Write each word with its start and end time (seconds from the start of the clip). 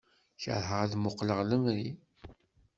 Kerheɣ 0.41 0.79
ad 0.85 0.93
muqleɣ 1.03 1.39
lemri. 1.43 1.89